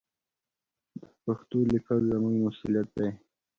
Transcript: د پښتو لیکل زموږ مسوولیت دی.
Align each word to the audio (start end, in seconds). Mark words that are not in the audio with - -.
د 1.01 1.05
پښتو 1.23 1.57
لیکل 1.71 1.99
زموږ 2.11 2.35
مسوولیت 2.43 2.89
دی. 2.97 3.09